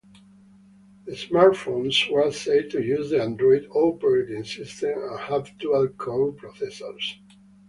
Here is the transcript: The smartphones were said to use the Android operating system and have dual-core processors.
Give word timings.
The 1.05 1.11
smartphones 1.11 2.11
were 2.11 2.31
said 2.31 2.71
to 2.71 2.81
use 2.81 3.11
the 3.11 3.21
Android 3.21 3.67
operating 3.69 4.43
system 4.43 4.97
and 4.97 5.19
have 5.19 5.55
dual-core 5.59 6.31
processors. 6.33 7.19